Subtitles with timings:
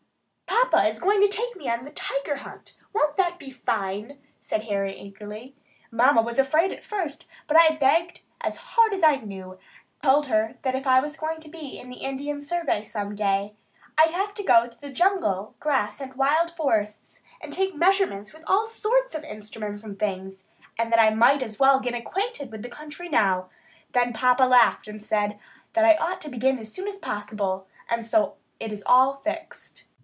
[0.73, 2.81] "Papa is going to take me on the tiger hunt, too.
[2.93, 5.53] Won't that be fine!" said Harry, eagerly.
[5.91, 9.59] "Mamma was afraid at first, but I begged as hard as I knew, and
[10.01, 13.53] told her that if I was going to be in the Indian Survey some day,
[13.97, 18.45] I'd have to go through the jungle grass and wild forests, and take measurements with
[18.47, 20.47] all sorts of instruments and things,
[20.79, 23.49] and that I might as well get acquainted with the country now.
[23.91, 25.37] Then papa laughed and said
[25.73, 29.87] that I ought to begin as soon as possible, and so it is all fixed.